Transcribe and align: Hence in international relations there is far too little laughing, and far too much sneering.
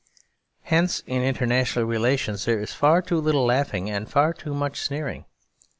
Hence 0.63 1.03
in 1.05 1.21
international 1.21 1.85
relations 1.85 2.45
there 2.45 2.59
is 2.59 2.73
far 2.73 3.03
too 3.03 3.21
little 3.21 3.45
laughing, 3.45 3.87
and 3.87 4.09
far 4.09 4.33
too 4.33 4.55
much 4.55 4.81
sneering. 4.81 5.25